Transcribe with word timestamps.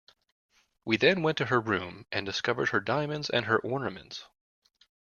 We 0.83 0.97
then 0.97 1.21
went 1.21 1.37
to 1.37 1.45
her 1.45 1.59
room 1.59 2.07
and 2.11 2.25
discovered 2.25 2.69
her 2.69 2.79
diamonds 2.79 3.29
and 3.29 3.45
her 3.45 3.59
ornaments. 3.59 4.25